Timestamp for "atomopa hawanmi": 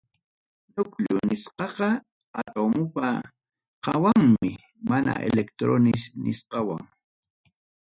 2.41-4.51